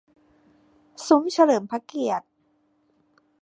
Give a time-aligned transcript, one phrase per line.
[1.07, 2.25] ซุ้มเฉลิมพระเกียรติ